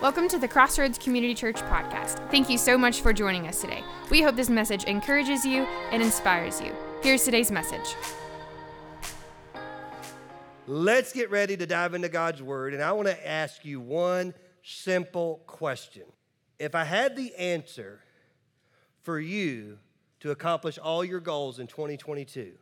[0.00, 2.30] Welcome to the Crossroads Community Church podcast.
[2.30, 3.82] Thank you so much for joining us today.
[4.10, 6.72] We hope this message encourages you and inspires you.
[7.02, 7.96] Here's today's message.
[10.68, 14.34] Let's get ready to dive into God's Word, and I want to ask you one
[14.62, 16.04] simple question.
[16.60, 17.98] If I had the answer
[19.02, 19.80] for you
[20.20, 22.52] to accomplish all your goals in 2022,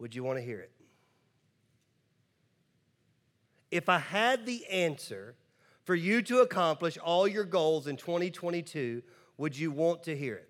[0.00, 0.72] would you want to hear it?
[3.70, 5.36] If I had the answer
[5.84, 9.02] for you to accomplish all your goals in 2022,
[9.36, 10.48] would you want to hear it?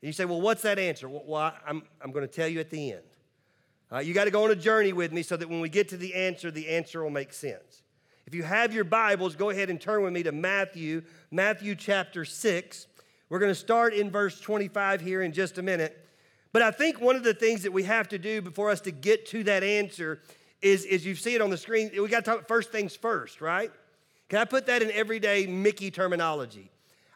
[0.00, 1.08] And you say, well, what's that answer?
[1.08, 3.02] Well, I'm, I'm going to tell you at the end.
[3.90, 5.88] Uh, you got to go on a journey with me so that when we get
[5.90, 7.82] to the answer, the answer will make sense.
[8.26, 12.24] If you have your Bibles, go ahead and turn with me to Matthew, Matthew chapter
[12.24, 12.86] 6.
[13.28, 15.98] We're going to start in verse 25 here in just a minute.
[16.52, 18.90] But I think one of the things that we have to do before us to
[18.90, 20.20] get to that answer
[20.60, 23.40] is, is you see it on the screen, we got to talk first things first,
[23.40, 23.70] right?
[24.32, 26.70] Can I put that in everyday Mickey terminology?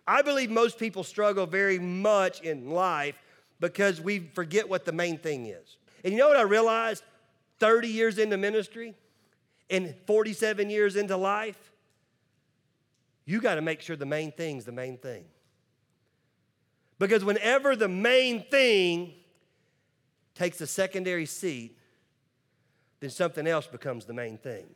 [0.06, 3.19] I believe most people struggle very much in life
[3.58, 5.78] because we forget what the main thing is.
[6.05, 7.03] And you know what I realized
[7.58, 8.95] 30 years into ministry
[9.70, 11.73] and 47 years into life?
[13.25, 15.25] You got to make sure the main thing's the main thing.
[16.98, 19.14] Because whenever the main thing
[20.34, 21.78] takes a secondary seat,
[23.01, 24.67] then something else becomes the main thing.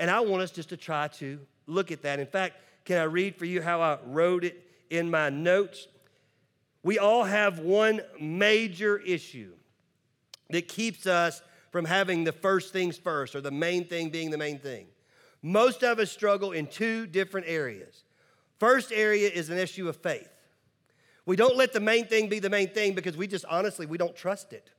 [0.00, 2.18] And I want us just to try to look at that.
[2.18, 2.56] In fact,
[2.86, 5.86] can I read for you how I wrote it in my notes?
[6.82, 9.52] We all have one major issue
[10.48, 14.38] that keeps us from having the first things first, or the main thing being the
[14.38, 14.86] main thing.
[15.42, 18.02] Most of us struggle in two different areas.
[18.58, 20.28] First area is an issue of faith.
[21.26, 23.98] We don't let the main thing be the main thing because we just honestly we
[23.98, 24.70] don't trust it.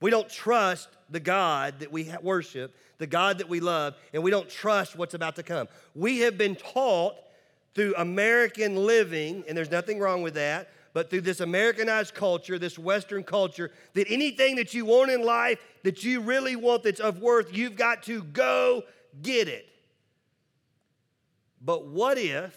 [0.00, 4.30] We don't trust the God that we worship, the God that we love, and we
[4.30, 5.68] don't trust what's about to come.
[5.94, 7.16] We have been taught
[7.74, 12.78] through American living, and there's nothing wrong with that, but through this Americanized culture, this
[12.78, 17.20] Western culture, that anything that you want in life that you really want that's of
[17.20, 18.82] worth, you've got to go
[19.20, 19.66] get it.
[21.60, 22.56] But what if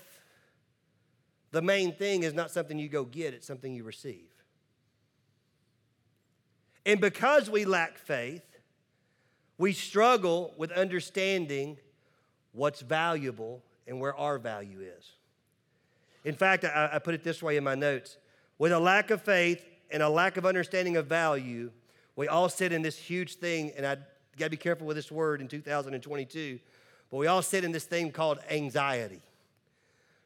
[1.52, 4.27] the main thing is not something you go get, it's something you receive?
[6.88, 8.42] And because we lack faith,
[9.58, 11.78] we struggle with understanding
[12.54, 15.12] what's valuable and where our value is.
[16.24, 18.18] In fact, I, I, put it this way in my notes
[18.58, 21.72] with a lack of faith and a lack of understanding of value,
[22.16, 23.98] we all sit in this huge thing, and I
[24.38, 26.58] gotta be careful with this word in 2022,
[27.12, 29.22] but we all sit in this thing called anxiety,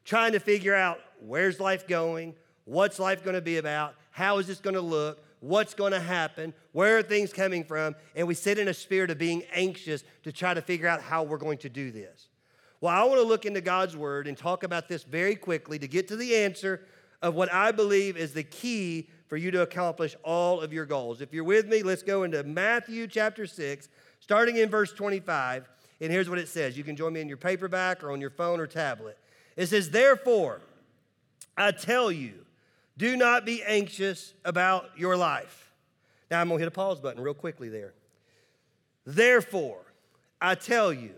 [0.04, 2.34] trying to figure out where's life going,
[2.66, 6.98] what's life gonna be about, how is this gonna look, what's going to happen, where
[6.98, 10.54] are things coming from, and we sit in a spirit of being anxious to try
[10.54, 12.28] to figure out how we're going to do this.
[12.80, 15.88] Well, I want to look into God's word and talk about this very quickly to
[15.88, 16.86] get to the answer
[17.20, 21.20] of what I believe is the key for you to accomplish all of your goals.
[21.20, 23.88] If you're with me, let's go into Matthew chapter 6,
[24.20, 25.68] starting in verse 25.
[26.00, 26.76] And here's what it says.
[26.76, 29.16] You can join me in your paperback or on your phone or tablet.
[29.56, 30.60] It says, Therefore,
[31.56, 32.44] I tell you,
[32.96, 35.72] do not be anxious about your life.
[36.30, 37.94] Now I'm going to hit a pause button real quickly there.
[39.04, 39.80] Therefore,
[40.40, 41.12] I tell you,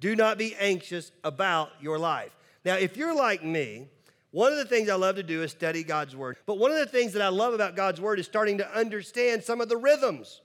[0.00, 2.36] do not be anxious about your life.
[2.64, 3.88] Now, if you're like me,
[4.30, 6.36] one of the things I love to do is study God's Word.
[6.46, 9.44] But one of the things that I love about God's Word is starting to understand
[9.44, 10.40] some of the rhythms.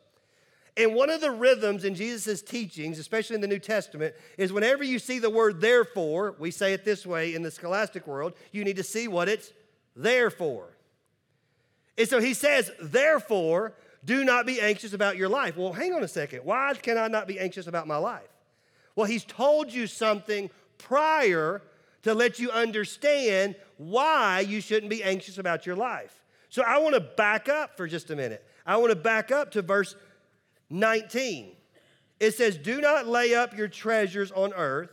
[0.75, 4.83] And one of the rhythms in Jesus' teachings, especially in the New Testament, is whenever
[4.83, 8.63] you see the word therefore, we say it this way in the scholastic world, you
[8.63, 9.53] need to see what it's
[9.97, 10.69] therefore.
[11.97, 13.73] And so he says, therefore,
[14.05, 15.57] do not be anxious about your life.
[15.57, 16.41] Well, hang on a second.
[16.45, 18.29] Why can I not be anxious about my life?
[18.95, 21.61] Well, he's told you something prior
[22.03, 26.23] to let you understand why you shouldn't be anxious about your life.
[26.49, 28.45] So I want to back up for just a minute.
[28.65, 29.95] I want to back up to verse
[30.69, 31.51] 19.
[32.19, 34.89] It says, Do not lay up your treasures on earth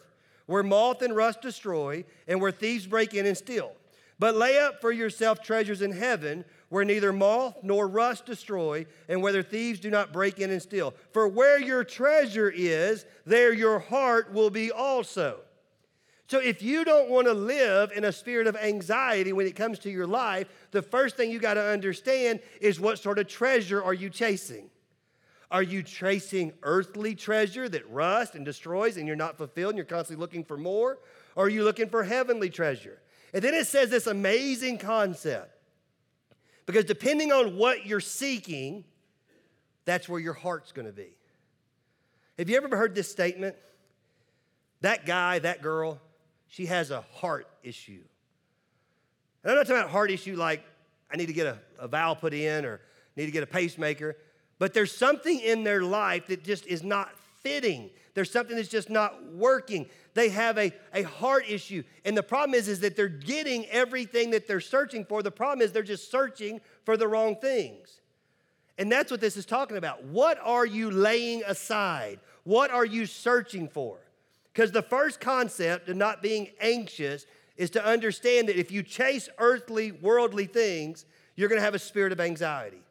[0.47, 3.73] where moth and rust destroy and where thieves break in and steal.
[4.19, 9.23] But lay up for yourself treasures in heaven where neither moth nor rust destroy, and
[9.23, 10.93] where thieves do not break in and steal.
[11.13, 15.41] For where your treasure is, there your heart will be also.
[16.27, 19.79] So, if you don't want to live in a spirit of anxiety when it comes
[19.81, 23.81] to your life, the first thing you got to understand is what sort of treasure
[23.81, 24.71] are you chasing?
[25.53, 29.85] Are you chasing earthly treasure that rusts and destroys and you're not fulfilled and you're
[29.85, 30.99] constantly looking for more?
[31.37, 32.99] Or are you looking for heavenly treasure?
[33.35, 35.51] And then it says this amazing concept.
[36.65, 38.85] Because depending on what you're seeking,
[39.85, 41.15] that's where your heart's going to be.
[42.39, 43.55] Have you ever heard this statement?
[44.85, 45.99] that guy, that girl,
[46.47, 48.03] she has a heart issue.
[49.43, 50.63] And I'm not talking about heart issue like
[51.11, 52.83] I need to get a, a valve put in or
[53.17, 54.15] need to get a pacemaker,
[54.59, 57.09] but there's something in their life that just is not
[57.45, 57.91] fitting.
[58.15, 59.87] There's something that's just not working.
[60.15, 61.85] They have a, a heart issue.
[62.05, 65.23] And the problem is, is that they're getting everything that they're searching for.
[65.23, 68.01] The problem is they're just searching for the wrong things.
[68.79, 70.03] And that's what this is talking about.
[70.05, 72.19] What are you laying aside?
[72.43, 73.99] What are you searching for?
[74.53, 77.27] Because the first concept of not being anxious
[77.57, 81.05] is to understand that if you chase earthly, worldly things,
[81.37, 82.83] you're going to have a spirit of anxiety.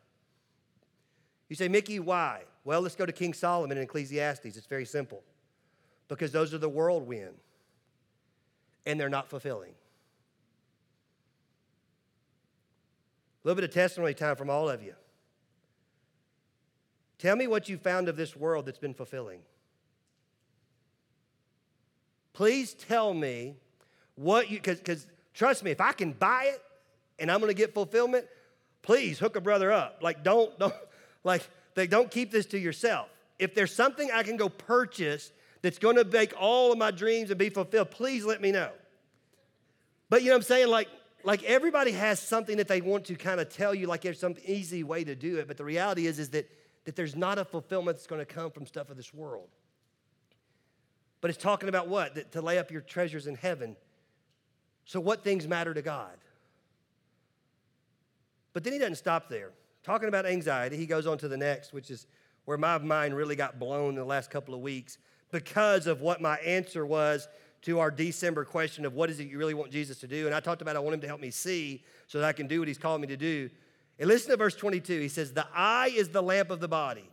[1.49, 2.43] You say, Mickey, why?
[2.63, 4.57] Well, let's go to King Solomon in Ecclesiastes.
[4.57, 5.23] It's very simple.
[6.07, 7.35] Because those are the whirlwind,
[8.85, 9.71] and they're not fulfilling.
[13.43, 14.93] A little bit of testimony time from all of you.
[17.17, 19.39] Tell me what you found of this world that's been fulfilling.
[22.33, 23.55] Please tell me
[24.15, 26.61] what you, because trust me, if I can buy it
[27.19, 28.25] and I'm gonna get fulfillment,
[28.81, 29.99] please hook a brother up.
[30.01, 30.73] Like, don't, don't,
[31.23, 33.09] like, don't keep this to yourself.
[33.39, 35.31] If there's something I can go purchase
[35.61, 38.71] that's gonna make all of my dreams and be fulfilled, please let me know.
[40.09, 40.67] But you know what I'm saying?
[40.67, 40.87] Like,
[41.23, 44.35] like everybody has something that they want to kind of tell you, like there's some
[44.45, 45.47] easy way to do it.
[45.47, 46.49] But the reality is, is that,
[46.85, 49.47] that there's not a fulfillment that's gonna come from stuff of this world.
[51.21, 52.15] But it's talking about what?
[52.15, 53.77] That to lay up your treasures in heaven.
[54.85, 56.17] So, what things matter to God?
[58.51, 59.51] But then he doesn't stop there.
[59.83, 62.07] Talking about anxiety, he goes on to the next, which is
[62.45, 64.97] where my mind really got blown in the last couple of weeks
[65.31, 67.27] because of what my answer was
[67.63, 70.25] to our December question of what is it you really want Jesus to do?
[70.25, 72.47] And I talked about I want him to help me see so that I can
[72.47, 73.49] do what he's called me to do.
[73.99, 74.99] And listen to verse 22.
[74.99, 77.09] He says, The eye is the lamp of the body.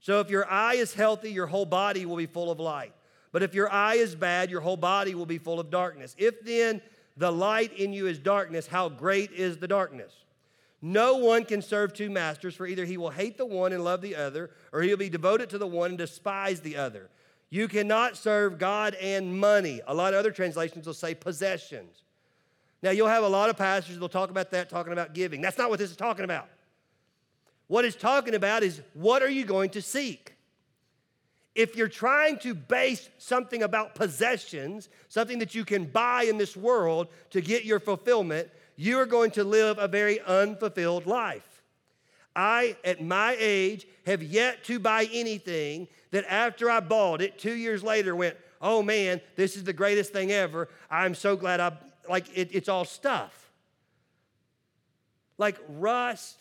[0.00, 2.92] So if your eye is healthy, your whole body will be full of light.
[3.32, 6.14] But if your eye is bad, your whole body will be full of darkness.
[6.18, 6.80] If then
[7.16, 10.12] the light in you is darkness, how great is the darkness?
[10.86, 14.02] No one can serve two masters, for either he will hate the one and love
[14.02, 17.08] the other, or he'll be devoted to the one and despise the other.
[17.48, 19.80] You cannot serve God and money.
[19.86, 22.02] A lot of other translations will say possessions.
[22.82, 25.40] Now, you'll have a lot of pastors that'll talk about that, talking about giving.
[25.40, 26.50] That's not what this is talking about.
[27.66, 30.34] What it's talking about is what are you going to seek?
[31.54, 36.56] if you're trying to base something about possessions, something that you can buy in this
[36.56, 41.62] world to get your fulfillment, you are going to live a very unfulfilled life.
[42.36, 47.54] I, at my age, have yet to buy anything that after I bought it, two
[47.54, 50.68] years later went, oh man, this is the greatest thing ever.
[50.90, 51.72] I'm so glad I,
[52.08, 53.52] like, it, it's all stuff.
[55.38, 56.38] Like rust,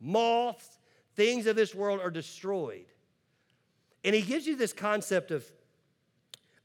[0.00, 0.68] moths,
[1.14, 2.86] things of this world are destroyed.
[4.04, 5.50] And he gives you this concept of,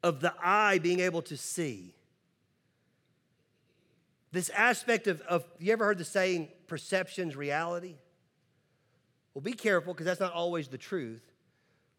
[0.04, 1.94] of the eye being able to see.
[4.38, 7.96] This aspect of, of, you ever heard the saying, perception's reality?
[9.34, 11.24] Well, be careful because that's not always the truth.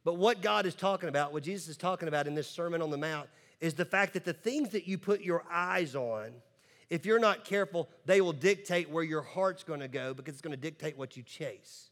[0.05, 2.91] But what God is talking about, what Jesus is talking about in this Sermon on
[2.91, 3.29] the Mount,
[3.61, 6.31] is the fact that the things that you put your eyes on,
[6.89, 10.41] if you're not careful, they will dictate where your heart's going to go because it's
[10.41, 11.91] going to dictate what you chase.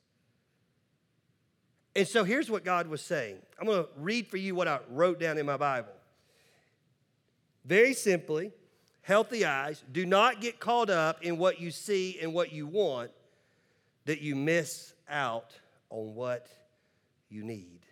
[1.97, 3.39] And so here's what God was saying.
[3.59, 5.91] I'm going to read for you what I wrote down in my Bible.
[7.65, 8.53] Very simply,
[9.07, 13.13] healthy eyes, do not get caught up in what you see and what you want
[14.05, 15.53] that you miss out
[15.91, 16.49] on what
[17.29, 17.87] you need.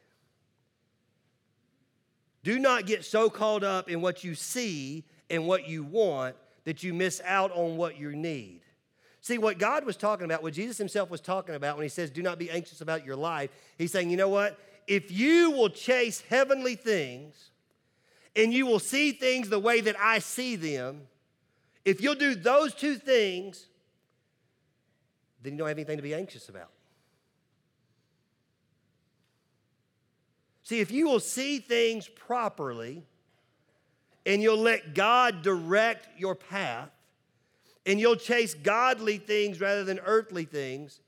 [2.43, 6.83] Do not get so caught up in what you see and what you want that
[6.83, 8.63] you miss out on what you need.
[9.21, 12.11] See, what God was talking about, what Jesus himself was talking about when he says,
[12.11, 14.59] Do not be anxious about your life, he's saying, You know what?
[14.89, 17.53] If you will chase heavenly things
[18.37, 21.03] and you will see things the way that I see them,
[21.85, 23.67] if you'll do those two things,
[25.43, 26.71] then you don't have anything to be anxious about.
[30.63, 33.05] See, if you will see things properly
[34.25, 36.89] and you'll let God direct your path,
[37.87, 41.01] and you'll chase godly things rather than earthly things,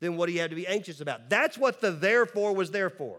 [0.00, 1.30] then what do you have to be anxious about?
[1.30, 3.16] That's what the therefore was there for.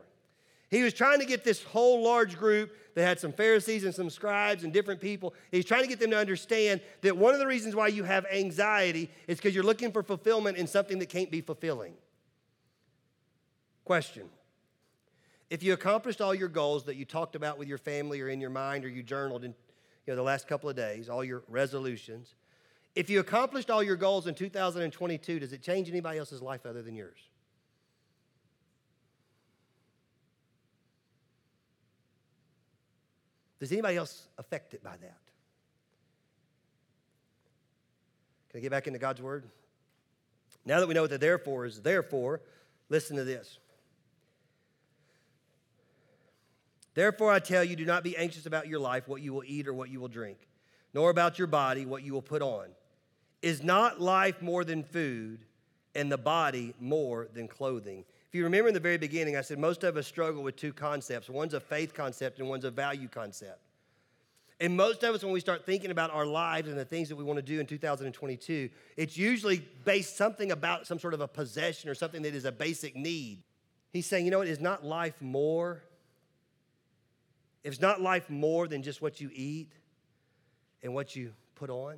[0.69, 4.09] He was trying to get this whole large group that had some Pharisees and some
[4.09, 5.33] scribes and different people.
[5.51, 8.25] He's trying to get them to understand that one of the reasons why you have
[8.25, 11.93] anxiety is because you're looking for fulfillment in something that can't be fulfilling.
[13.85, 14.27] Question
[15.49, 18.41] If you accomplished all your goals that you talked about with your family or in
[18.41, 19.53] your mind or you journaled in
[20.05, 22.35] you know, the last couple of days, all your resolutions,
[22.95, 26.81] if you accomplished all your goals in 2022, does it change anybody else's life other
[26.81, 27.19] than yours?
[33.59, 35.19] Does anybody else affected by that?
[38.49, 39.45] Can I get back into God's word?
[40.65, 42.41] Now that we know what the therefore is, therefore,
[42.89, 43.59] listen to this.
[46.93, 49.67] Therefore, I tell you, do not be anxious about your life, what you will eat
[49.67, 50.39] or what you will drink,
[50.93, 52.69] nor about your body, what you will put on.
[53.41, 55.45] Is not life more than food,
[55.93, 58.03] and the body more than clothing?
[58.37, 61.27] You remember in the very beginning, I said most of us struggle with two concepts
[61.27, 63.59] one's a faith concept, and one's a value concept.
[64.59, 67.15] And most of us, when we start thinking about our lives and the things that
[67.15, 71.27] we want to do in 2022, it's usually based something about some sort of a
[71.27, 73.41] possession or something that is a basic need.
[73.91, 75.81] He's saying, you know what, is not life more?
[77.63, 79.73] It's not life more than just what you eat
[80.83, 81.97] and what you put on?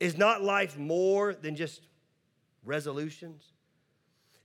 [0.00, 1.86] Is not life more than just
[2.64, 3.53] resolutions?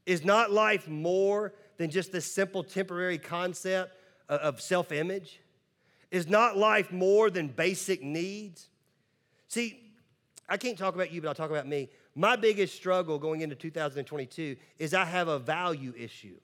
[0.10, 3.96] Is not life more than just this simple temporary concept
[4.28, 5.40] of self image?
[6.10, 8.70] Is not life more than basic needs?
[9.50, 9.80] See,
[10.50, 11.90] I can't talk about you, but I'll talk about me.
[12.16, 16.40] My biggest struggle going into 2022 is I have a value issue.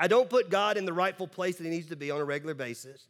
[0.00, 2.24] I don't put God in the rightful place that He needs to be on a
[2.24, 3.06] regular basis.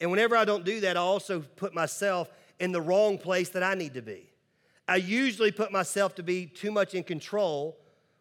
[0.00, 3.64] And whenever I don't do that, I also put myself in the wrong place that
[3.64, 4.30] I need to be.
[4.86, 7.76] I usually put myself to be too much in control,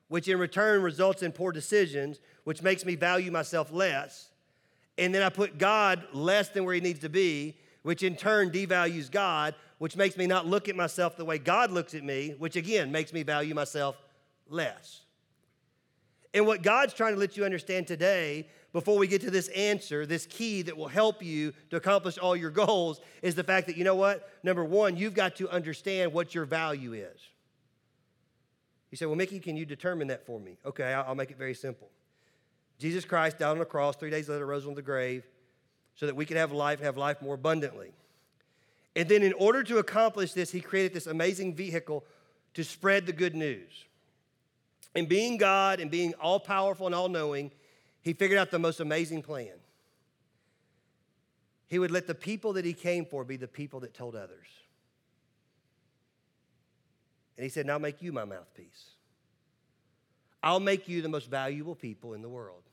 [0.09, 4.29] which in return results in poor decisions, which makes me value myself less
[4.99, 8.51] and then I put God less than where he needs to be, which in turn
[8.51, 12.35] devalues God, which makes me not look at myself the way God looks at me,
[12.37, 13.95] which again makes me value myself
[14.49, 15.01] less.
[16.33, 20.05] And what God's trying to let you understand today, before we get to this answer,
[20.05, 23.77] this key that will help you to accomplish all your goals, is the fact that,
[23.77, 24.29] you know what?
[24.43, 27.19] Number one, you've got to understand what your value is.
[28.91, 30.57] You say, well, Mickey, can you determine that for me?
[30.65, 31.89] Okay, I'll make it very simple.
[32.79, 35.25] Jesus Christ died on the cross, three days later rose from the grave,
[35.95, 37.91] so that we could have life, and have life more abundantly.
[38.95, 42.03] And then, in order to accomplish this, he created this amazing vehicle
[42.53, 43.85] to spread the good news.
[44.95, 47.51] And being God and being all powerful and all knowing,
[48.01, 49.53] he figured out the most amazing plan.
[51.67, 54.47] He would let the people that he came for be the people that told others.
[57.39, 58.89] And he said, Now make you my mouthpiece.
[60.43, 62.63] I'll make you the most valuable people in the world.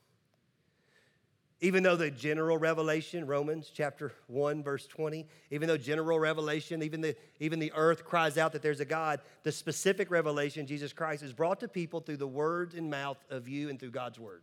[1.61, 6.99] Even though the general revelation, Romans chapter 1, verse 20, even though general revelation, even
[6.99, 11.23] the, even the earth cries out that there's a God, the specific revelation, Jesus Christ,
[11.23, 14.41] is brought to people through the words and mouth of you and through God's word.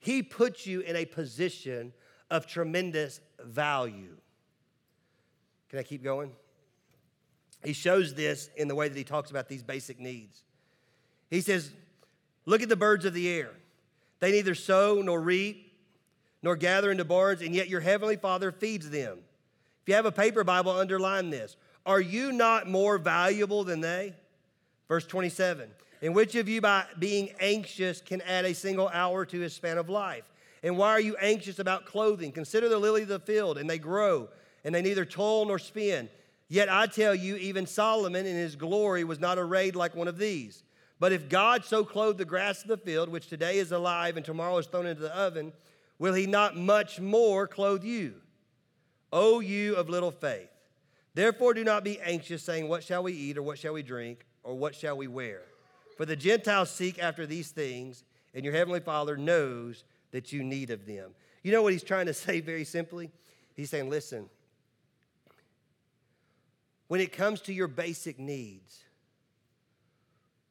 [0.00, 1.92] He puts you in a position
[2.28, 4.16] of tremendous value.
[5.70, 6.32] Can I keep going?
[7.66, 10.44] He shows this in the way that he talks about these basic needs.
[11.30, 11.72] He says,
[12.44, 13.50] Look at the birds of the air.
[14.20, 15.72] They neither sow nor reap
[16.44, 19.18] nor gather into barns, and yet your heavenly Father feeds them.
[19.82, 21.56] If you have a paper Bible, underline this.
[21.84, 24.14] Are you not more valuable than they?
[24.86, 25.68] Verse 27.
[26.02, 29.76] And which of you, by being anxious, can add a single hour to his span
[29.76, 30.30] of life?
[30.62, 32.30] And why are you anxious about clothing?
[32.30, 34.28] Consider the lily of the field, and they grow,
[34.62, 36.08] and they neither toil nor spin.
[36.48, 40.18] Yet I tell you, even Solomon in his glory was not arrayed like one of
[40.18, 40.62] these.
[40.98, 44.24] But if God so clothed the grass of the field, which today is alive and
[44.24, 45.52] tomorrow is thrown into the oven,
[45.98, 48.14] will he not much more clothe you?
[49.12, 50.48] O you of little faith.
[51.14, 54.26] Therefore, do not be anxious, saying, What shall we eat, or what shall we drink,
[54.42, 55.42] or what shall we wear?
[55.96, 60.70] For the Gentiles seek after these things, and your heavenly Father knows that you need
[60.70, 61.12] of them.
[61.42, 63.10] You know what he's trying to say very simply?
[63.54, 64.28] He's saying, Listen,
[66.88, 68.80] when it comes to your basic needs,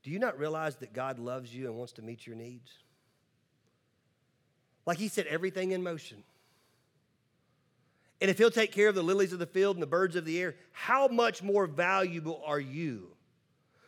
[0.03, 2.71] do you not realize that God loves you and wants to meet your needs?
[4.85, 6.23] Like he set everything in motion.
[8.21, 10.25] And if he'll take care of the lilies of the field and the birds of
[10.25, 13.09] the air, how much more valuable are you?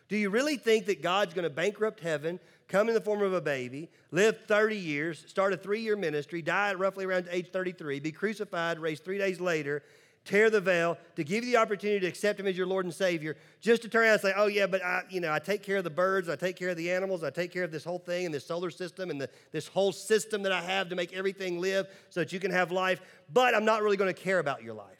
[0.10, 3.34] Do you really think that God's going to bankrupt heaven, come in the form of
[3.34, 7.50] a baby, live 30 years, start a three year ministry, die at roughly around age
[7.51, 9.84] 33, be crucified, raised three days later,
[10.28, 12.94] tear the veil, to give you the opportunity to accept Him as your Lord and
[12.94, 15.64] Savior, just to turn around and say, oh, yeah, but I, you know, I take
[15.64, 17.84] care of the birds, I take care of the animals, I take care of this
[17.84, 20.96] whole thing and this solar system and the, this whole system that I have to
[20.96, 24.22] make everything live so that you can have life, but I'm not really going to
[24.22, 24.98] care about your life.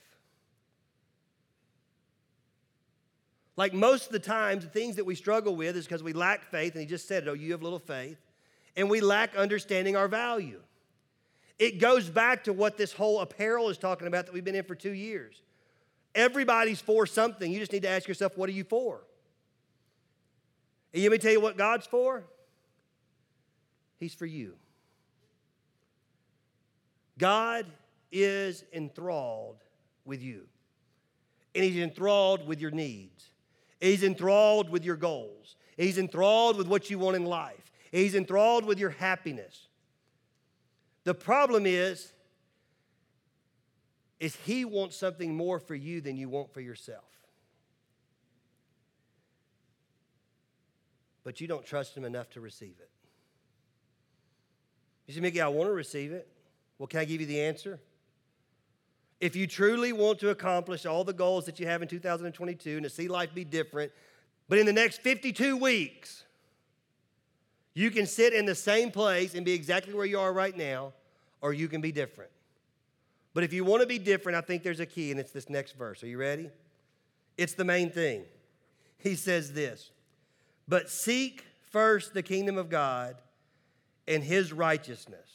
[3.58, 6.46] Like most of the times, the things that we struggle with is because we lack
[6.52, 8.20] faith, and he just said it, oh, you have little faith,
[8.76, 10.62] and we lack understanding our value.
[11.60, 14.64] It goes back to what this whole apparel is talking about that we've been in
[14.64, 15.42] for two years.
[16.14, 17.52] Everybody's for something.
[17.52, 19.02] You just need to ask yourself, what are you for?
[20.94, 22.24] And let me tell you what God's for?
[23.98, 24.54] He's for you.
[27.18, 27.66] God
[28.12, 29.58] is enthralled
[30.06, 30.44] with you.
[31.56, 33.30] And He's enthralled with your needs.
[33.80, 35.56] He's enthralled with your goals.
[35.76, 37.72] He's enthralled with what you want in life.
[37.92, 39.67] He's enthralled with your happiness.
[41.08, 42.12] The problem is,
[44.20, 47.06] is he wants something more for you than you want for yourself.
[51.24, 52.90] But you don't trust him enough to receive it.
[55.06, 56.28] You say, Mickey, I want to receive it.
[56.78, 57.80] Well, can I give you the answer?
[59.22, 62.84] If you truly want to accomplish all the goals that you have in 2022 and
[62.84, 63.94] to see life be different,
[64.50, 66.26] but in the next 52 weeks,
[67.78, 70.94] you can sit in the same place and be exactly where you are right now,
[71.42, 72.32] or you can be different.
[73.34, 75.50] But if you want to be different, I think there's a key, and it's this
[75.50, 76.04] next verse.
[76.04, 76.50] Are you ready?
[77.38, 78.24] It's the main thing.
[78.98, 79.92] He says this
[80.68, 83.16] But seek first the kingdom of God
[84.08, 85.28] and his righteousness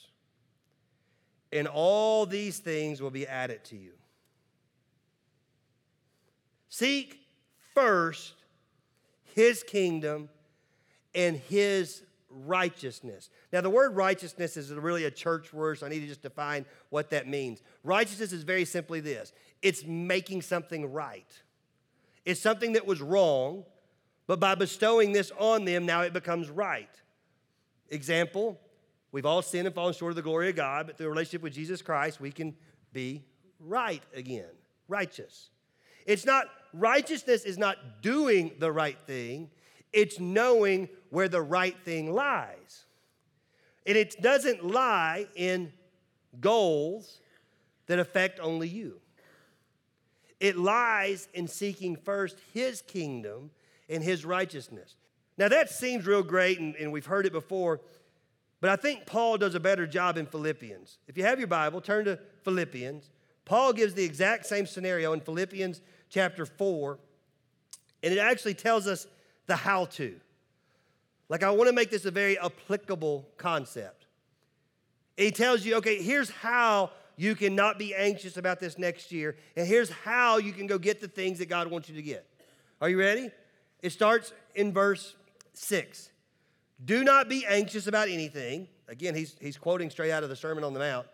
[1.52, 3.92] and all these things will be added to you.
[6.70, 7.20] Seek
[7.74, 8.34] first
[9.34, 10.30] his kingdom
[11.14, 12.02] and his
[12.46, 13.30] righteousness.
[13.52, 16.64] Now, the word righteousness is really a church word, so I need to just define
[16.90, 17.62] what that means.
[17.84, 21.40] Righteousness is very simply this it's making something right.
[22.24, 23.64] It's something that was wrong,
[24.26, 26.88] but by bestowing this on them, now it becomes right.
[27.88, 28.60] Example
[29.12, 31.42] We've all sinned and fallen short of the glory of God, but through a relationship
[31.42, 32.56] with Jesus Christ, we can
[32.94, 33.22] be
[33.60, 34.48] right again,
[34.88, 35.50] righteous.
[36.06, 39.50] It's not, righteousness is not doing the right thing,
[39.92, 42.84] it's knowing where the right thing lies.
[43.86, 45.72] And it doesn't lie in
[46.40, 47.20] goals
[47.86, 49.00] that affect only you.
[50.40, 53.50] It lies in seeking first His kingdom
[53.88, 54.96] and His righteousness.
[55.38, 57.80] Now, that seems real great, and, and we've heard it before.
[58.60, 60.98] But I think Paul does a better job in Philippians.
[61.08, 63.10] If you have your Bible, turn to Philippians.
[63.44, 66.98] Paul gives the exact same scenario in Philippians chapter 4,
[68.02, 69.06] and it actually tells us
[69.46, 70.14] the how to.
[71.28, 74.06] Like, I want to make this a very applicable concept.
[75.16, 79.36] He tells you, okay, here's how you can not be anxious about this next year,
[79.56, 82.26] and here's how you can go get the things that God wants you to get.
[82.80, 83.30] Are you ready?
[83.82, 85.14] It starts in verse
[85.54, 86.10] 6.
[86.84, 88.68] Do not be anxious about anything.
[88.88, 91.06] Again, he's, he's quoting straight out of the Sermon on the Mount.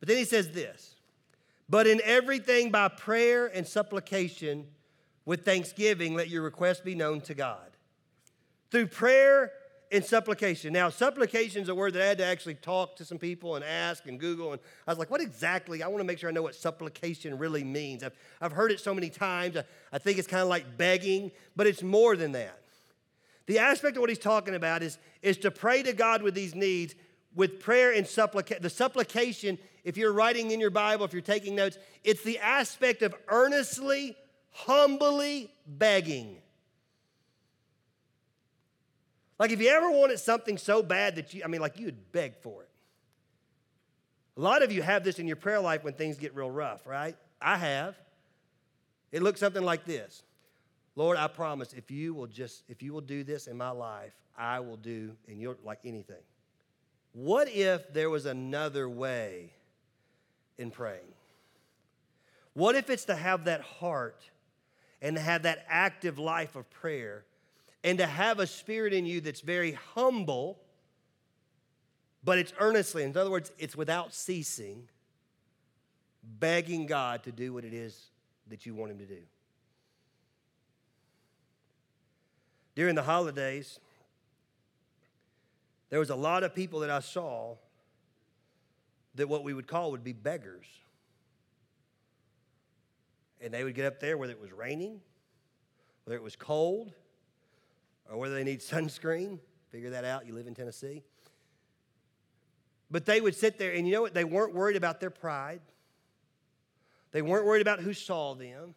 [0.00, 0.96] But then he says this
[1.68, 4.66] But in everything by prayer and supplication
[5.24, 7.76] with thanksgiving, let your requests be known to God.
[8.70, 9.52] Through prayer
[9.92, 10.72] and supplication.
[10.72, 13.64] Now, supplication is a word that I had to actually talk to some people and
[13.64, 14.52] ask and Google.
[14.52, 15.82] And I was like, what exactly?
[15.82, 18.02] I want to make sure I know what supplication really means.
[18.02, 19.56] I've, I've heard it so many times.
[19.56, 22.58] I, I think it's kind of like begging, but it's more than that.
[23.46, 26.54] The aspect of what he's talking about is, is to pray to God with these
[26.54, 26.94] needs
[27.34, 28.62] with prayer and supplication.
[28.62, 33.02] The supplication, if you're writing in your Bible, if you're taking notes, it's the aspect
[33.02, 34.16] of earnestly,
[34.52, 36.36] humbly begging.
[39.38, 42.12] Like if you ever wanted something so bad that you, I mean, like you would
[42.12, 42.68] beg for it.
[44.36, 46.86] A lot of you have this in your prayer life when things get real rough,
[46.86, 47.16] right?
[47.40, 47.96] I have.
[49.10, 50.22] It looks something like this
[50.94, 54.12] Lord, I promise if you will just, if you will do this in my life,
[54.36, 56.22] I will do in your, like anything.
[57.14, 59.50] What if there was another way
[60.58, 61.00] in praying?
[62.54, 64.22] What if it's to have that heart
[65.02, 67.24] and to have that active life of prayer
[67.84, 70.60] and to have a spirit in you that's very humble,
[72.22, 74.88] but it's earnestly, in other words, it's without ceasing,
[76.22, 78.00] begging God to do what it is
[78.48, 79.18] that you want Him to do?
[82.76, 83.80] During the holidays,
[85.90, 87.56] there was a lot of people that I saw
[89.16, 90.64] that what we would call would be beggars.
[93.42, 95.00] And they would get up there whether it was raining,
[96.04, 96.92] whether it was cold,
[98.10, 99.38] or whether they need sunscreen.
[99.70, 100.26] Figure that out.
[100.26, 101.02] You live in Tennessee.
[102.90, 104.12] But they would sit there, and you know what?
[104.12, 105.62] They weren't worried about their pride.
[107.10, 108.74] They weren't worried about who saw them.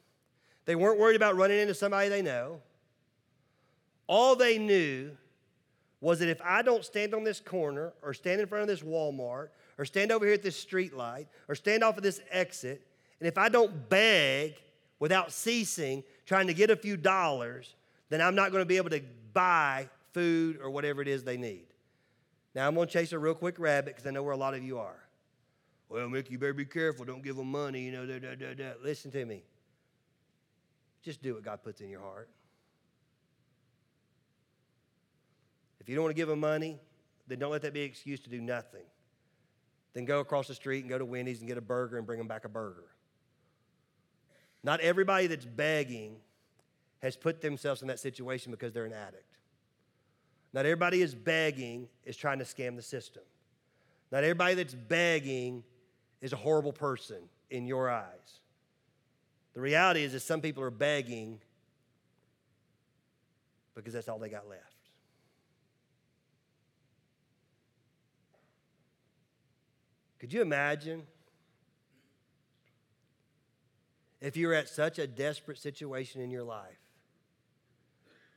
[0.66, 2.62] They weren't worried about running into somebody they know.
[4.08, 5.12] All they knew
[6.00, 8.82] was that if I don't stand on this corner or stand in front of this
[8.82, 12.86] Walmart or stand over here at this street light or stand off of this exit,
[13.26, 14.54] and if I don't beg
[15.00, 17.74] without ceasing, trying to get a few dollars,
[18.10, 19.02] then I'm not going to be able to
[19.34, 21.66] buy food or whatever it is they need.
[22.54, 24.54] Now, I'm going to chase a real quick rabbit because I know where a lot
[24.54, 25.00] of you are.
[25.90, 27.04] Well, Mick, you better be careful.
[27.04, 28.06] Don't give them money, you know.
[28.06, 28.74] Da, da, da, da.
[28.84, 29.42] Listen to me.
[31.02, 32.30] Just do what God puts in your heart.
[35.80, 36.78] If you don't want to give them money,
[37.28, 38.86] then don't let that be an excuse to do nothing.
[39.96, 42.20] Then go across the street and go to Wendy's and get a burger and bring
[42.20, 42.86] them back a burger.
[44.66, 46.16] Not everybody that's begging
[47.04, 49.38] has put themselves in that situation because they're an addict.
[50.54, 53.22] Not everybody is begging is trying to scam the system.
[54.12, 55.64] Not everybody that's begging
[56.20, 57.18] is a horrible person
[57.52, 58.40] in your eyes.
[59.54, 61.42] The reality is that some people are begging
[63.76, 64.64] because that's all they got left.
[70.18, 71.04] Could you imagine
[74.22, 76.80] if you were at such a desperate situation in your life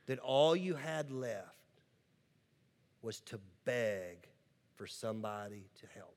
[0.07, 1.55] that all you had left
[3.01, 4.27] was to beg
[4.75, 6.15] for somebody to help?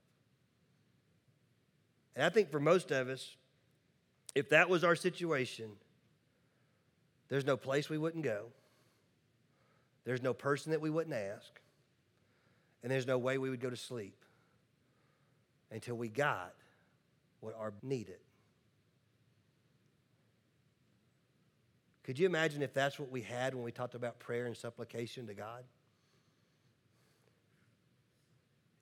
[2.14, 3.36] And I think for most of us,
[4.34, 5.70] if that was our situation,
[7.28, 8.46] there's no place we wouldn't go,
[10.04, 11.60] there's no person that we wouldn't ask,
[12.82, 14.24] and there's no way we would go to sleep
[15.70, 16.52] until we got
[17.40, 18.18] what our needed.
[22.04, 25.26] Could you imagine if that's what we had when we talked about prayer and supplication
[25.28, 25.64] to God?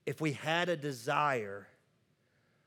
[0.06, 1.66] If we had a desire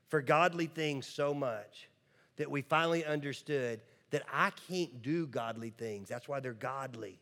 [0.10, 1.90] for godly things so much
[2.38, 6.08] that we finally understood that I can't do godly things.
[6.08, 7.20] That's why they're godly.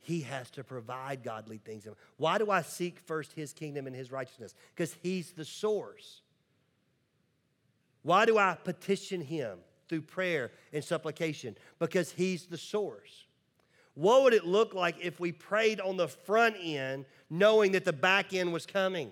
[0.00, 1.86] He has to provide godly things.
[2.16, 4.54] Why do I seek first His kingdom and His righteousness?
[4.74, 6.22] Because He's the source.
[8.02, 11.56] Why do I petition Him through prayer and supplication?
[11.78, 13.24] Because He's the source.
[13.94, 17.92] What would it look like if we prayed on the front end knowing that the
[17.92, 19.10] back end was coming?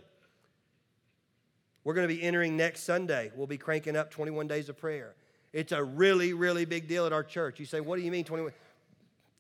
[1.83, 3.33] We're going to be entering next Sunday.
[3.35, 5.15] We'll be cranking up 21 days of prayer.
[5.53, 7.59] It's a really, really big deal at our church.
[7.59, 8.53] You say, What do you mean 21?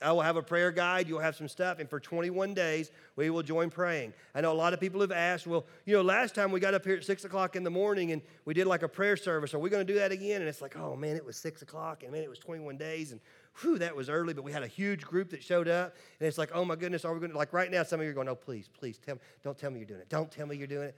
[0.02, 3.30] I will have a prayer guide, you'll have some stuff, and for 21 days, we
[3.30, 4.12] will join praying.
[4.34, 6.74] I know a lot of people have asked, well, you know, last time we got
[6.74, 9.54] up here at 6 o'clock in the morning and we did like a prayer service.
[9.54, 10.42] Are we going to do that again?
[10.42, 13.12] And it's like, oh man, it was 6 o'clock, and man, it was 21 days,
[13.12, 13.22] and
[13.62, 16.36] whew, that was early, but we had a huge group that showed up, and it's
[16.36, 18.14] like, oh my goodness, are we going to, like right now, some of you are
[18.14, 20.10] going, oh, please, please, tell me, don't tell me you're doing it.
[20.10, 20.96] Don't tell me you're doing it.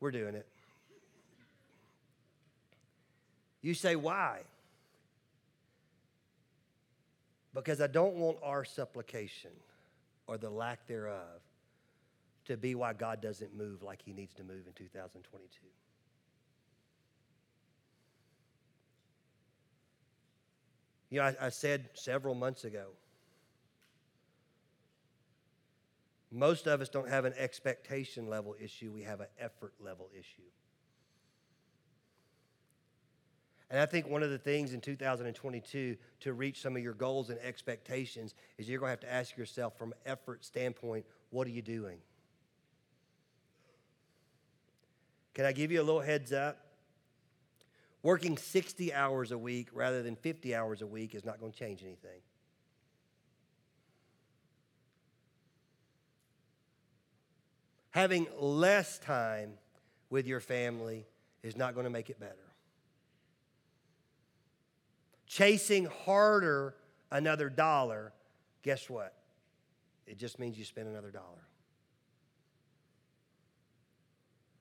[0.00, 0.46] We're doing it.
[3.60, 4.40] You say, why?
[7.54, 9.52] Because I don't want our supplication
[10.26, 11.40] or the lack thereof
[12.46, 15.66] to be why God doesn't move like he needs to move in 2022.
[21.10, 22.86] You know, I, I said several months ago,
[26.32, 30.42] most of us don't have an expectation level issue, we have an effort level issue.
[33.74, 37.28] And I think one of the things in 2022 to reach some of your goals
[37.28, 41.50] and expectations is you're going to have to ask yourself from effort standpoint, what are
[41.50, 41.98] you doing?
[45.34, 46.56] Can I give you a little heads up?
[48.04, 51.58] Working 60 hours a week rather than 50 hours a week is not going to
[51.58, 52.20] change anything.
[57.90, 59.54] Having less time
[60.10, 61.06] with your family
[61.42, 62.53] is not going to make it better
[65.34, 66.76] chasing harder
[67.10, 68.12] another dollar,
[68.62, 69.14] guess what?
[70.06, 71.48] It just means you spend another dollar.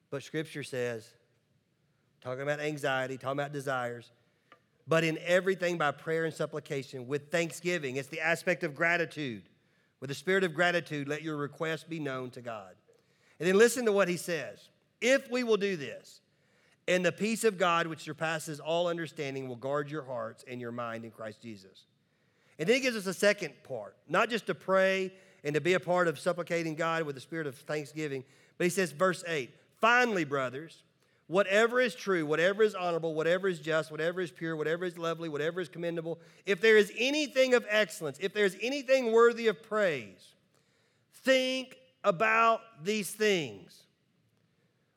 [0.10, 1.08] But Scripture says,
[2.22, 4.12] talking about anxiety, talking about desires,
[4.88, 7.98] but in everything by prayer and supplication with thanksgiving.
[7.98, 9.44] It's the aspect of gratitude.
[10.00, 12.74] With the spirit of gratitude, let your request be known to God.
[13.40, 14.70] And then listen to what he says.
[15.02, 16.22] If we will do this,
[16.88, 20.72] and the peace of God, which surpasses all understanding, will guard your hearts and your
[20.72, 21.86] mind in Christ Jesus.
[22.60, 25.74] And then he gives us a second part, not just to pray and to be
[25.74, 28.24] a part of supplicating God with the spirit of thanksgiving,
[28.58, 30.84] but he says, verse 8, finally, brothers,
[31.28, 35.30] whatever is true, whatever is honorable, whatever is just, whatever is pure, whatever is lovely,
[35.30, 39.64] whatever is commendable, if there is anything of excellence, if there is anything worthy of
[39.64, 40.34] praise,
[41.14, 43.84] think about these things.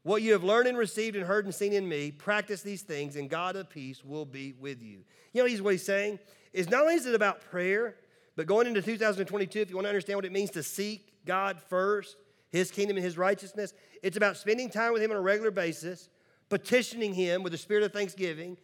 [0.07, 3.17] What you have learned and received and heard and seen in me, practice these things,
[3.17, 5.01] and God of peace will be with you.
[5.33, 6.21] You know, he's what he's saying
[6.53, 7.97] is not only is it about prayer,
[8.37, 11.61] but going into 2022, if you want to understand what it means to seek God
[11.61, 12.15] first,
[12.53, 16.09] his kingdom and his righteousness, it's about spending time with him on a regular basis,
[16.51, 18.57] petitioning him with a spirit of thanksgiving,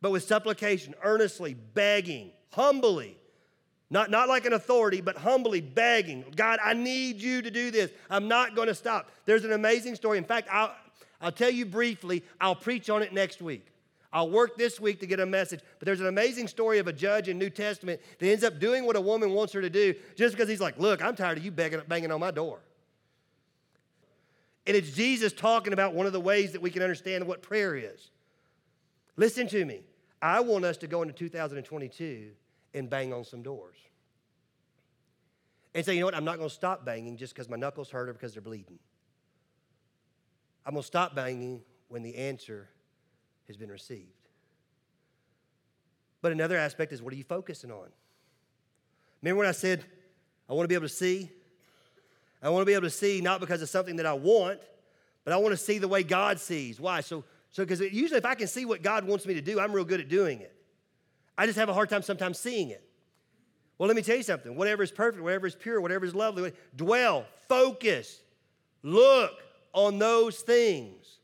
[0.00, 3.18] but with supplication, earnestly, begging, humbly.
[3.88, 7.90] Not, not like an authority, but humbly begging, God, I need you to do this.
[8.10, 9.10] I'm not going to stop.
[9.26, 10.18] There's an amazing story.
[10.18, 10.74] In fact, I'll,
[11.20, 13.66] I'll tell you briefly, I'll preach on it next week.
[14.12, 15.60] I'll work this week to get a message.
[15.78, 18.86] But there's an amazing story of a judge in New Testament that ends up doing
[18.86, 21.44] what a woman wants her to do just because he's like, Look, I'm tired of
[21.44, 22.60] you begging, banging on my door.
[24.66, 27.76] And it's Jesus talking about one of the ways that we can understand what prayer
[27.76, 28.10] is.
[29.16, 29.82] Listen to me.
[30.20, 32.30] I want us to go into 2022
[32.76, 33.76] and bang on some doors.
[35.74, 37.90] And say, you know what, I'm not going to stop banging just because my knuckles
[37.90, 38.78] hurt or because they're bleeding.
[40.64, 42.68] I'm going to stop banging when the answer
[43.46, 44.10] has been received.
[46.22, 47.88] But another aspect is what are you focusing on?
[49.22, 49.84] Remember when I said,
[50.48, 51.30] I want to be able to see?
[52.42, 54.60] I want to be able to see not because of something that I want,
[55.24, 56.80] but I want to see the way God sees.
[56.80, 57.00] Why?
[57.00, 59.72] So, so because usually if I can see what God wants me to do, I'm
[59.72, 60.55] real good at doing it.
[61.38, 62.82] I just have a hard time sometimes seeing it.
[63.78, 64.56] Well, let me tell you something.
[64.56, 68.20] Whatever is perfect, whatever is pure, whatever is lovely, dwell, focus,
[68.82, 69.32] look
[69.72, 71.18] on those things.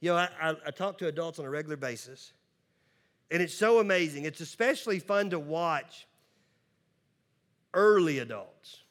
[0.00, 2.32] You know, I, I, I talk to adults on a regular basis,
[3.30, 4.24] and it's so amazing.
[4.24, 6.06] It's especially fun to watch
[7.74, 8.82] early adults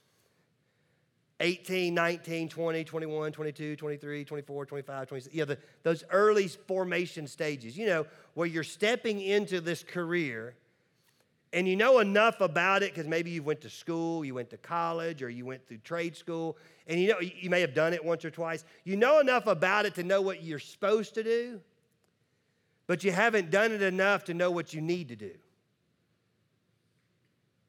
[1.39, 5.35] 18, 19, 20, 21, 22, 23, 24, 25, 26.
[5.35, 10.55] You know, the, those early formation stages, you know, where you're stepping into this career
[11.53, 14.57] and you know enough about it because maybe you went to school, you went to
[14.57, 18.03] college, or you went through trade school, and you know you may have done it
[18.03, 18.65] once or twice.
[18.83, 21.61] You know enough about it to know what you're supposed to do,
[22.85, 25.31] but you haven't done it enough to know what you need to do.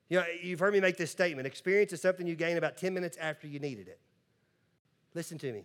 [0.08, 2.94] You know, you've heard me make this statement experience is something you gain about 10
[2.94, 4.00] minutes after you needed it.
[5.14, 5.64] Listen to me.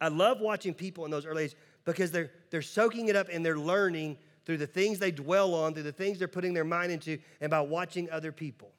[0.00, 3.44] I love watching people in those early ages because they're, they're soaking it up and
[3.44, 6.92] they're learning through the things they dwell on, through the things they're putting their mind
[6.92, 8.70] into, and by watching other people.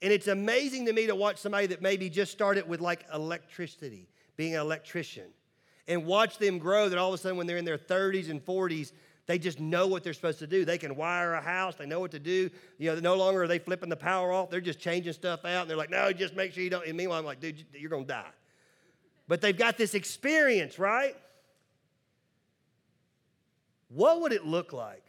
[0.00, 4.08] And it's amazing to me to watch somebody that maybe just started with like electricity,
[4.36, 5.26] being an electrician,
[5.88, 8.44] and watch them grow that all of a sudden when they're in their 30s and
[8.44, 8.92] 40s,
[9.28, 10.64] they just know what they're supposed to do.
[10.64, 11.76] They can wire a house.
[11.76, 12.48] They know what to do.
[12.78, 14.48] You know, no longer are they flipping the power off.
[14.48, 15.60] They're just changing stuff out.
[15.60, 16.86] And they're like, no, just make sure you don't.
[16.86, 18.30] And meanwhile, I'm like, dude, you're going to die.
[19.28, 21.14] But they've got this experience, right?
[23.90, 25.04] What would it look like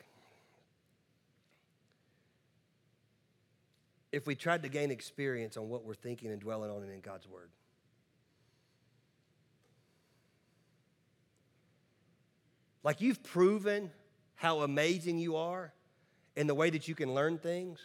[4.12, 7.00] if we tried to gain experience on what we're thinking and dwelling on and in
[7.00, 7.52] God's Word?
[12.84, 13.92] Like you've proven
[14.40, 15.74] how amazing you are
[16.38, 17.78] in the way that you can learn things,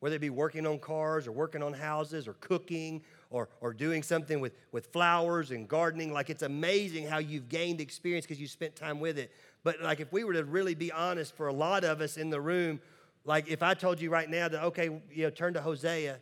[0.00, 4.02] whether it be working on cars or working on houses or cooking or, or doing
[4.02, 6.10] something with, with flowers and gardening.
[6.10, 9.30] Like it's amazing how you've gained experience because you spent time with it.
[9.62, 12.30] But like if we were to really be honest, for a lot of us in
[12.30, 12.80] the room,
[13.26, 16.16] like if I told you right now that, okay, you know, turn to Hosea,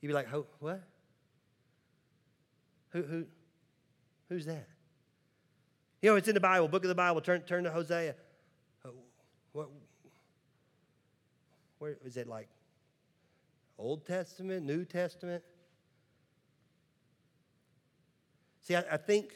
[0.00, 0.28] you'd be like,
[0.60, 0.82] what?
[2.92, 3.26] Who, who,
[4.30, 4.66] who's that?
[6.00, 7.20] You know, it's in the Bible, book of the Bible.
[7.20, 8.14] Turn, turn to Hosea.
[9.56, 9.70] What,
[11.78, 12.46] where is it like
[13.78, 15.42] Old Testament, New Testament?
[18.60, 19.32] See, I, I think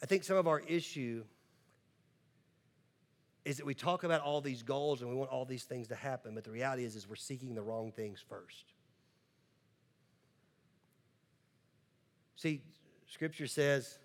[0.00, 1.24] I think some of our issue
[3.44, 5.96] is that we talk about all these goals and we want all these things to
[5.96, 8.74] happen, but the reality is, is we're seeking the wrong things first.
[12.36, 12.62] See,
[13.08, 13.98] Scripture says,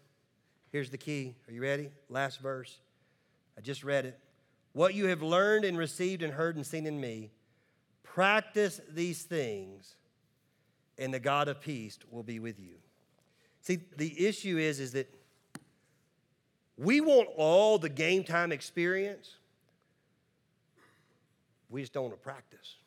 [0.71, 1.35] here's the key.
[1.47, 1.91] Are you ready?
[2.09, 2.79] Last verse.
[3.55, 4.19] I just read it.
[4.79, 7.31] What you have learned and received and heard and seen in me,
[8.01, 9.97] practice these things,
[10.97, 12.75] and the God of peace will be with you.
[13.59, 15.13] See, the issue is, is that
[16.77, 19.35] we want all the game time experience.
[21.69, 22.77] We just don't want to practice.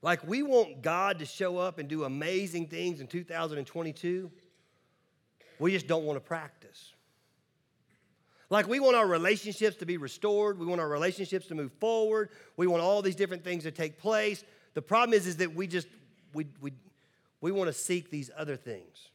[0.00, 4.30] Like we want God to show up and do amazing things in 2022.
[5.58, 6.93] We just don't want to practice.
[8.50, 10.58] Like we want our relationships to be restored.
[10.58, 12.30] We want our relationships to move forward.
[12.56, 14.44] We want all these different things to take place.
[14.74, 15.88] The problem is, is that we just
[16.32, 16.72] we we
[17.40, 19.08] we want to seek these other things.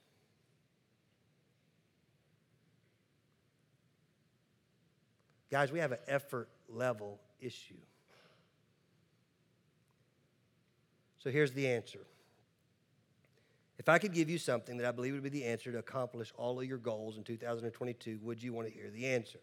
[5.52, 7.74] Guys, we have an effort level issue.
[11.20, 12.00] So here's the answer.
[13.90, 16.32] If I could give you something that I believe would be the answer to accomplish
[16.38, 19.40] all of your goals in 2022, would you want to hear the answer?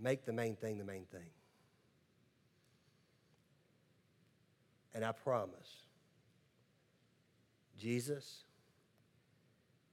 [0.00, 1.26] Make the main thing the main thing.
[4.94, 5.82] And I promise,
[7.76, 8.44] Jesus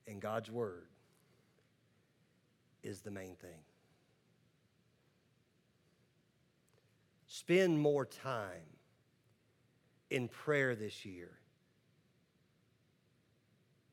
[0.07, 0.85] and God's Word
[2.83, 3.63] is the main thing.
[7.25, 8.78] Spend more time
[10.09, 11.29] in prayer this year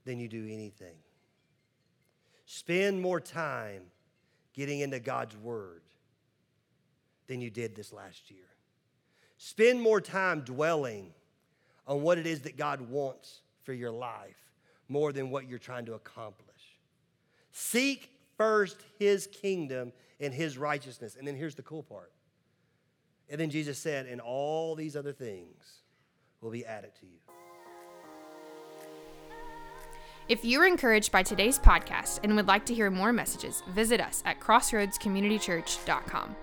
[0.04, 0.96] than you do anything.
[2.46, 3.82] Spend more time
[4.54, 5.82] getting into God's Word
[7.26, 8.46] than you did this last year.
[9.36, 11.12] Spend more time dwelling
[11.86, 14.36] on what it is that God wants for your life
[14.88, 16.78] more than what you're trying to accomplish.
[17.50, 21.16] Seek first his kingdom and his righteousness.
[21.16, 22.12] And then here's the cool part.
[23.28, 25.80] And then Jesus said, and all these other things
[26.40, 27.18] will be added to you.
[30.28, 34.22] If you're encouraged by today's podcast and would like to hear more messages, visit us
[34.26, 36.36] at crossroadscommunitychurch.com.